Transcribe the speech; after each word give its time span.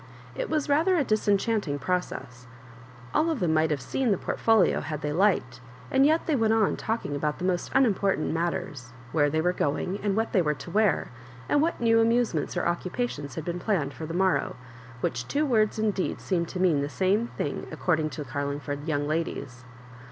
It 0.33 0.49
was 0.49 0.67
rather 0.67 0.97
a 0.97 1.03
disenchanting 1.03 1.77
pro 1.77 1.99
cess. 1.99 2.47
All 3.13 3.29
of 3.29 3.39
them 3.39 3.53
might 3.53 3.69
have 3.69 3.81
seen 3.83 4.09
the 4.09 4.17
port 4.17 4.39
folio 4.39 4.81
had 4.81 5.01
they 5.01 5.13
liked, 5.13 5.61
and 5.91 6.07
yet 6.07 6.25
they 6.25 6.35
went 6.35 6.53
on 6.53 6.75
talking 6.75 7.15
about 7.15 7.37
the 7.37 7.45
most 7.45 7.69
unimportant 7.75 8.33
matters 8.33 8.93
;—*• 9.09 9.13
where 9.13 9.29
they 9.29 9.41
were 9.41 9.53
going, 9.53 9.99
and 10.01 10.15
what 10.15 10.33
they 10.33 10.41
were 10.41 10.55
to 10.55 10.71
wear, 10.71 11.11
a.nd"what 11.49 11.79
new 11.79 11.99
amusements 11.99 12.57
or 12.57 12.65
occupations 12.65 13.35
had 13.35 13.45
been 13.45 13.59
planned 13.59 13.93
for 13.93 14.07
the 14.07 14.15
morrow— 14.15 14.55
which 15.01 15.27
two 15.27 15.45
words 15.45 15.77
indeed 15.77 16.19
seem 16.19 16.47
to 16.47 16.59
mean 16.59 16.81
the 16.81 16.89
same 16.89 17.27
thing 17.37 17.67
ac 17.67 17.75
cording 17.75 18.09
to 18.09 18.23
the 18.23 18.29
Garlingford 18.31 18.87
young 18.87 19.07
ladies. 19.07 19.65